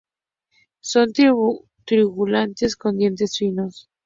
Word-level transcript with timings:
Son 0.79 1.13
triangulares 1.85 2.75
con 2.75 2.97
dientes 2.97 3.37
finos. 3.37 3.87